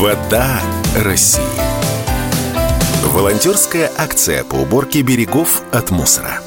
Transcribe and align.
Вода 0.00 0.62
России. 0.94 1.42
Волонтерская 3.02 3.90
акция 3.98 4.44
по 4.44 4.54
уборке 4.54 5.02
берегов 5.02 5.60
от 5.72 5.90
мусора. 5.90 6.40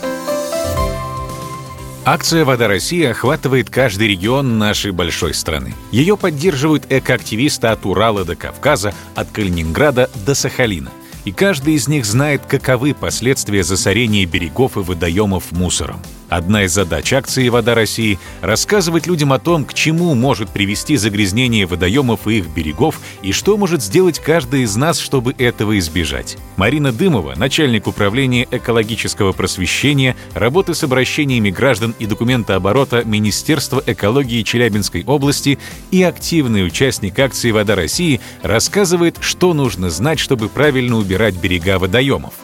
Акция 2.05 2.45
«Вода 2.45 2.69
России» 2.69 3.03
охватывает 3.03 3.69
каждый 3.69 4.07
регион 4.07 4.57
нашей 4.57 4.91
большой 4.91 5.33
страны. 5.33 5.73
Ее 5.91 6.15
поддерживают 6.15 6.85
экоактивисты 6.89 7.67
от 7.67 7.85
Урала 7.85 8.23
до 8.23 8.37
Кавказа, 8.37 8.93
от 9.15 9.31
Калининграда 9.31 10.09
до 10.25 10.33
Сахалина. 10.33 10.89
И 11.25 11.33
каждый 11.33 11.73
из 11.73 11.89
них 11.89 12.05
знает, 12.05 12.43
каковы 12.47 12.93
последствия 12.93 13.63
засорения 13.63 14.25
берегов 14.25 14.77
и 14.77 14.79
водоемов 14.79 15.51
мусором. 15.51 15.99
Одна 16.31 16.63
из 16.63 16.71
задач 16.71 17.11
акции 17.11 17.49
«Вода 17.49 17.75
России»— 17.75 18.17
рассказывать 18.41 19.05
людям 19.05 19.33
о 19.33 19.39
том, 19.39 19.65
к 19.65 19.73
чему 19.73 20.15
может 20.15 20.49
привести 20.49 20.95
загрязнение 20.95 21.65
водоемов 21.65 22.25
и 22.25 22.37
их 22.37 22.47
берегов, 22.47 23.01
и 23.21 23.33
что 23.33 23.57
может 23.57 23.83
сделать 23.83 24.19
каждый 24.19 24.61
из 24.61 24.77
нас, 24.77 24.97
чтобы 24.97 25.35
этого 25.37 25.77
избежать. 25.77 26.37
Марина 26.55 26.93
Дымова, 26.93 27.33
начальник 27.35 27.85
управления 27.85 28.47
экологического 28.49 29.33
просвещения, 29.33 30.15
работы 30.33 30.73
с 30.73 30.85
обращениями 30.85 31.49
граждан 31.49 31.93
и 31.99 32.05
документооборота 32.05 33.03
Министерства 33.03 33.83
экологии 33.85 34.43
Челябинской 34.43 35.03
области 35.03 35.59
и 35.91 36.01
активный 36.01 36.65
участник 36.65 37.19
акции 37.19 37.51
«Вода 37.51 37.75
России», 37.75 38.21
рассказывает, 38.41 39.17
что 39.19 39.53
нужно 39.53 39.89
знать, 39.89 40.19
чтобы 40.19 40.47
правильно 40.47 40.95
убирать 40.95 41.35
берега 41.35 41.77
водоемов. 41.77 42.35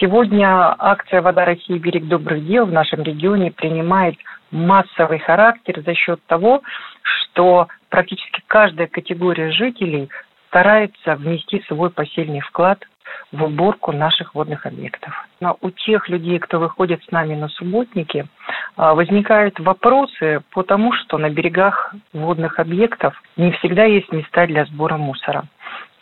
Сегодня 0.00 0.76
акция 0.78 1.20
«Вода 1.22 1.44
России. 1.44 1.76
Берег 1.76 2.06
добрых 2.06 2.46
дел» 2.46 2.66
в 2.66 2.72
нашем 2.72 3.02
регионе 3.02 3.50
принимает 3.50 4.14
массовый 4.52 5.18
характер 5.18 5.82
за 5.84 5.92
счет 5.94 6.20
того, 6.26 6.62
что 7.02 7.66
практически 7.88 8.40
каждая 8.46 8.86
категория 8.86 9.50
жителей 9.50 10.08
старается 10.50 11.16
внести 11.16 11.64
свой 11.66 11.90
посильный 11.90 12.38
вклад 12.38 12.78
в 13.32 13.42
уборку 13.42 13.90
наших 13.90 14.36
водных 14.36 14.66
объектов. 14.66 15.12
Но 15.40 15.58
у 15.62 15.70
тех 15.70 16.08
людей, 16.08 16.38
кто 16.38 16.60
выходит 16.60 17.02
с 17.02 17.10
нами 17.10 17.34
на 17.34 17.48
субботники, 17.48 18.26
а, 18.76 18.94
возникают 18.94 19.58
вопросы 19.58 20.42
по 20.52 20.62
тому, 20.62 20.92
что 20.92 21.18
на 21.18 21.28
берегах 21.28 21.92
водных 22.12 22.60
объектов 22.60 23.20
не 23.36 23.50
всегда 23.52 23.84
есть 23.84 24.12
места 24.12 24.46
для 24.46 24.64
сбора 24.66 24.96
мусора. 24.96 25.44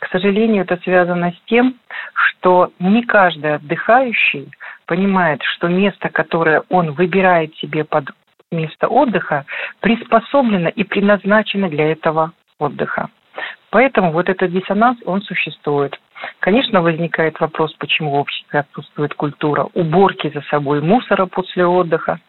К 0.07 0.11
сожалению, 0.11 0.63
это 0.63 0.77
связано 0.83 1.33
с 1.33 1.49
тем, 1.49 1.75
что 2.13 2.71
не 2.79 3.03
каждый 3.03 3.55
отдыхающий 3.55 4.49
понимает, 4.85 5.43
что 5.43 5.67
место, 5.67 6.07
которое 6.07 6.63
он 6.69 6.91
выбирает 6.93 7.53
себе 7.57 7.83
под 7.83 8.11
место 8.49 8.87
отдыха, 8.87 9.45
приспособлено 9.81 10.69
и 10.69 10.85
предназначено 10.85 11.67
для 11.67 11.91
этого 11.91 12.31
отдыха. 12.57 13.09
Поэтому 13.69 14.13
вот 14.13 14.29
этот 14.29 14.49
диссонанс, 14.49 14.97
он 15.05 15.21
существует. 15.23 15.99
Конечно, 16.39 16.81
возникает 16.81 17.37
вопрос, 17.41 17.73
почему 17.73 18.11
в 18.11 18.15
обществе 18.15 18.61
отсутствует 18.61 19.13
культура 19.13 19.67
уборки 19.73 20.31
за 20.33 20.39
собой 20.43 20.79
мусора 20.79 21.25
после 21.25 21.65
отдыха. 21.65 22.21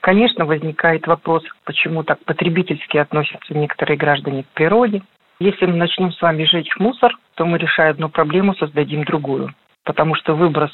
Конечно, 0.00 0.46
возникает 0.46 1.06
вопрос, 1.06 1.42
почему 1.64 2.02
так 2.02 2.18
потребительски 2.24 2.96
относятся 2.96 3.52
некоторые 3.52 3.98
граждане 3.98 4.44
к 4.44 4.48
природе. 4.54 5.02
Если 5.38 5.66
мы 5.66 5.74
начнем 5.76 6.12
с 6.12 6.22
вами 6.22 6.44
жечь 6.44 6.76
мусор, 6.78 7.12
то 7.34 7.44
мы, 7.44 7.58
решая 7.58 7.90
одну 7.90 8.08
проблему, 8.08 8.54
создадим 8.54 9.04
другую. 9.04 9.54
Потому 9.84 10.14
что 10.14 10.34
выброс 10.34 10.70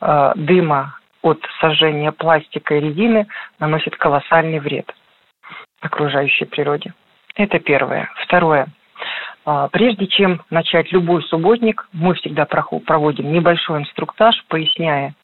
э, 0.00 0.32
дыма 0.36 0.98
от 1.22 1.40
сожжения 1.60 2.12
пластика 2.12 2.76
и 2.76 2.80
резины 2.80 3.26
наносит 3.58 3.96
колоссальный 3.96 4.60
вред 4.60 4.92
окружающей 5.80 6.44
природе. 6.44 6.94
Это 7.34 7.58
первое. 7.58 8.10
Второе. 8.24 8.68
А, 9.44 9.68
прежде 9.68 10.06
чем 10.06 10.42
начать 10.50 10.90
любой 10.92 11.22
субботник, 11.22 11.88
мы 11.92 12.14
всегда 12.14 12.46
проводим 12.46 13.32
небольшой 13.32 13.80
инструктаж, 13.80 14.44
поясняя, 14.48 15.14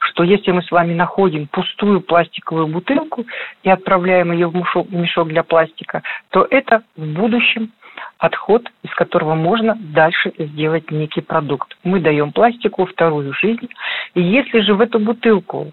что 0.00 0.24
если 0.24 0.50
мы 0.50 0.62
с 0.62 0.70
вами 0.70 0.94
находим 0.94 1.46
пустую 1.46 2.00
пластиковую 2.00 2.66
бутылку 2.66 3.24
и 3.62 3.70
отправляем 3.70 4.32
ее 4.32 4.48
в 4.48 4.54
мешок 4.90 5.28
для 5.28 5.42
пластика, 5.42 6.02
то 6.30 6.46
это 6.50 6.82
в 6.96 7.06
будущем 7.06 7.72
отход, 8.20 8.70
из 8.82 8.94
которого 8.94 9.34
можно 9.34 9.76
дальше 9.80 10.32
сделать 10.38 10.90
некий 10.90 11.22
продукт. 11.22 11.76
Мы 11.82 12.00
даем 12.00 12.32
пластику 12.32 12.84
вторую 12.84 13.32
жизнь. 13.32 13.68
И 14.14 14.20
если 14.20 14.60
же 14.60 14.74
в 14.74 14.80
эту 14.80 14.98
бутылку 14.98 15.72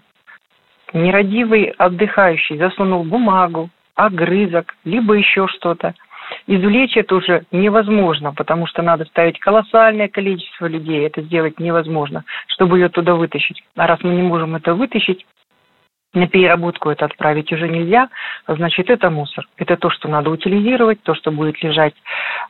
нерадивый 0.94 1.74
отдыхающий 1.76 2.56
засунул 2.56 3.04
бумагу, 3.04 3.68
огрызок, 3.94 4.74
либо 4.84 5.14
еще 5.14 5.46
что-то, 5.48 5.94
извлечь 6.46 6.96
это 6.96 7.16
уже 7.16 7.44
невозможно, 7.52 8.32
потому 8.32 8.66
что 8.66 8.80
надо 8.80 9.04
ставить 9.04 9.38
колоссальное 9.38 10.08
количество 10.08 10.66
людей, 10.66 11.06
это 11.06 11.20
сделать 11.20 11.60
невозможно, 11.60 12.24
чтобы 12.46 12.78
ее 12.78 12.88
туда 12.88 13.14
вытащить. 13.14 13.62
А 13.76 13.86
раз 13.86 13.98
мы 14.02 14.14
не 14.14 14.22
можем 14.22 14.56
это 14.56 14.74
вытащить, 14.74 15.26
на 16.18 16.26
переработку 16.28 16.90
это 16.90 17.06
отправить 17.06 17.52
уже 17.52 17.68
нельзя, 17.68 18.08
значит, 18.46 18.90
это 18.90 19.10
мусор. 19.10 19.48
Это 19.56 19.76
то, 19.76 19.90
что 19.90 20.08
надо 20.08 20.30
утилизировать, 20.30 21.02
то, 21.02 21.14
что 21.14 21.30
будет 21.30 21.62
лежать 21.62 21.94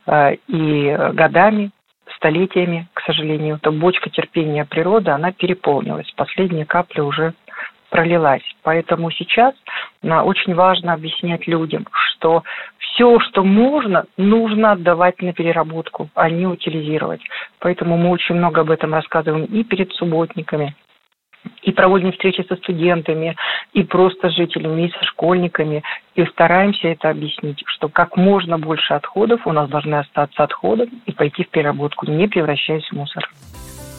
э, 0.07 0.35
и 0.47 0.97
годами, 1.13 1.71
столетиями, 2.15 2.87
к 2.93 3.01
сожалению. 3.01 3.55
Эта 3.55 3.71
бочка 3.71 4.09
терпения 4.09 4.65
природы, 4.65 5.11
она 5.11 5.31
переполнилась. 5.31 6.11
Последняя 6.15 6.65
капля 6.65 7.03
уже 7.03 7.33
пролилась. 7.89 8.43
Поэтому 8.63 9.11
сейчас 9.11 9.53
на, 10.01 10.23
очень 10.23 10.53
важно 10.53 10.93
объяснять 10.93 11.47
людям, 11.47 11.87
что 11.91 12.43
все, 12.77 13.19
что 13.19 13.43
можно, 13.43 14.05
нужно 14.17 14.73
отдавать 14.73 15.21
на 15.21 15.33
переработку, 15.33 16.09
а 16.15 16.29
не 16.29 16.45
утилизировать. 16.45 17.21
Поэтому 17.59 17.97
мы 17.97 18.09
очень 18.09 18.35
много 18.35 18.61
об 18.61 18.71
этом 18.71 18.93
рассказываем 18.93 19.45
и 19.45 19.63
перед 19.63 19.91
субботниками, 19.93 20.75
и 21.63 21.71
проводим 21.71 22.11
встречи 22.11 22.45
со 22.47 22.55
студентами, 22.55 23.35
и 23.73 23.83
просто 23.83 24.29
с 24.29 24.35
жителями, 24.35 24.87
и 24.87 24.91
со 24.91 25.03
школьниками, 25.05 25.83
и 26.15 26.25
стараемся 26.25 26.87
это 26.87 27.09
объяснить, 27.09 27.63
что 27.67 27.89
как 27.89 28.17
можно 28.17 28.57
больше 28.57 28.93
отходов 28.93 29.45
у 29.45 29.51
нас 29.51 29.69
должны 29.69 29.95
остаться 29.95 30.43
отходом 30.43 30.89
и 31.05 31.11
пойти 31.11 31.43
в 31.43 31.49
переработку, 31.49 32.09
не 32.09 32.27
превращаясь 32.27 32.87
в 32.89 32.93
мусор. 32.93 33.29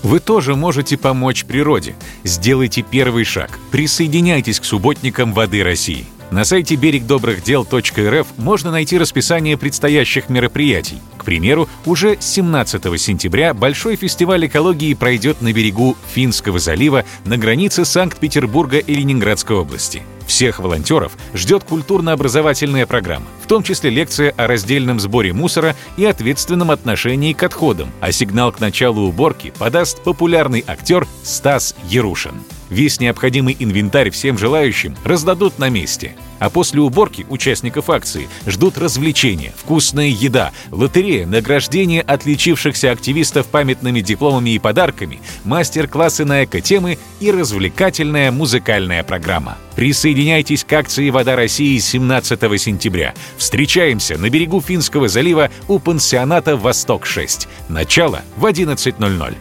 Вы 0.03 0.19
тоже 0.19 0.55
можете 0.55 0.99
помочь 0.99 1.45
природе. 1.45 1.95
Сделайте 2.25 2.83
первый 2.83 3.25
шаг. 3.25 3.51
Присоединяйтесь 3.71 4.59
к 4.59 4.65
субботникам 4.65 5.33
воды 5.33 5.63
России. 5.63 6.07
На 6.31 6.45
сайте 6.45 6.77
берегдобрыхдел.рф 6.77 8.27
можно 8.37 8.71
найти 8.71 8.99
расписание 8.99 9.57
предстоящих 9.57 10.29
мероприятий. 10.29 10.99
К 11.19 11.25
примеру, 11.25 11.69
уже 11.87 12.17
17 12.21 13.01
сентября 13.01 13.53
Большой 13.53 13.97
фестиваль 13.97 14.47
экологии 14.47 14.95
пройдет 14.95 15.43
на 15.43 15.53
берегу 15.53 15.97
Финского 16.15 16.61
залива 16.61 17.05
на 17.25 17.37
границе 17.37 17.85
Санкт-Петербурга 17.85 18.79
и 18.79 18.95
Ленинградской 18.95 19.57
области. 19.57 20.03
Всех 20.27 20.61
волонтеров 20.61 21.13
ждет 21.35 21.65
культурно-образовательная 21.65 22.87
программа, 22.87 23.27
том 23.51 23.65
числе 23.65 23.91
лекция 23.91 24.33
о 24.37 24.47
раздельном 24.47 25.01
сборе 25.01 25.33
мусора 25.33 25.75
и 25.97 26.05
ответственном 26.05 26.71
отношении 26.71 27.33
к 27.33 27.43
отходам, 27.43 27.91
а 28.01 28.13
сигнал 28.13 28.53
к 28.53 28.61
началу 28.61 29.09
уборки 29.09 29.53
подаст 29.59 30.05
популярный 30.05 30.65
актер 30.69 31.05
Стас 31.25 31.75
Ярушин. 31.89 32.35
Весь 32.69 33.01
необходимый 33.01 33.57
инвентарь 33.59 34.11
всем 34.11 34.39
желающим 34.39 34.97
раздадут 35.05 35.59
на 35.59 35.69
месте. 35.69 36.13
А 36.39 36.49
после 36.49 36.81
уборки 36.81 37.27
участников 37.29 37.91
акции 37.91 38.29
ждут 38.47 38.79
развлечения, 38.79 39.53
вкусная 39.57 40.07
еда, 40.07 40.53
лотерея, 40.71 41.27
награждение 41.27 42.01
отличившихся 42.01 42.93
активистов 42.93 43.47
памятными 43.49 44.01
дипломами 44.01 44.51
и 44.51 44.59
подарками, 44.59 45.21
мастер-классы 45.45 46.25
на 46.25 46.45
эко-темы 46.45 46.99
и 47.19 47.31
развлекательная 47.31 48.31
музыкальная 48.31 49.03
программа. 49.03 49.59
Присоединяйтесь 49.77 50.65
к 50.65 50.73
акции 50.73 51.11
«Вода 51.11 51.37
России» 51.37 51.77
17 51.79 52.61
сентября. 52.61 53.15
Встречаемся 53.41 54.17
на 54.19 54.29
берегу 54.29 54.61
Финского 54.61 55.09
залива 55.09 55.49
у 55.67 55.79
пансионата 55.79 56.59
«Восток-6». 56.59 57.49
Начало 57.71 58.21
в 58.37 58.45
11.00. 58.45 59.35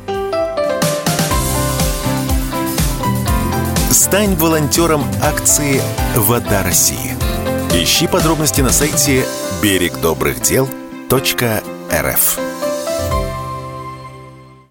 Стань 3.91 4.35
волонтером 4.35 5.03
акции 5.21 5.81
«Вода 6.15 6.63
России». 6.63 7.17
Ищи 7.73 8.07
подробности 8.07 8.61
на 8.61 8.69
сайте 8.69 9.25
берегдобрыхдел.рф. 9.61 12.58